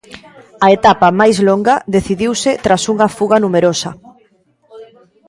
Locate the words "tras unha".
2.65-3.07